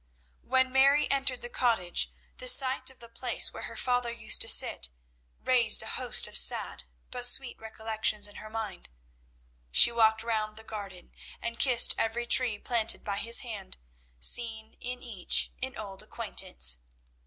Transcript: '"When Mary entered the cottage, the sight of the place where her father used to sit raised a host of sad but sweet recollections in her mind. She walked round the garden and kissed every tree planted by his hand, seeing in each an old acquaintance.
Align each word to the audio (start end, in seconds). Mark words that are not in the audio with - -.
'"When 0.41 0.71
Mary 0.71 1.07
entered 1.11 1.41
the 1.41 1.47
cottage, 1.49 2.11
the 2.39 2.47
sight 2.47 2.89
of 2.89 2.97
the 2.97 3.07
place 3.07 3.53
where 3.53 3.65
her 3.69 3.75
father 3.77 4.11
used 4.11 4.41
to 4.41 4.47
sit 4.49 4.89
raised 5.43 5.83
a 5.83 5.89
host 5.89 6.25
of 6.25 6.35
sad 6.35 6.85
but 7.11 7.23
sweet 7.27 7.59
recollections 7.59 8.27
in 8.27 8.37
her 8.37 8.49
mind. 8.49 8.89
She 9.69 9.91
walked 9.91 10.23
round 10.23 10.57
the 10.57 10.63
garden 10.63 11.13
and 11.39 11.59
kissed 11.59 11.93
every 11.99 12.25
tree 12.25 12.57
planted 12.57 13.03
by 13.03 13.17
his 13.17 13.41
hand, 13.41 13.77
seeing 14.19 14.73
in 14.79 15.03
each 15.03 15.51
an 15.61 15.77
old 15.77 16.01
acquaintance. 16.01 16.79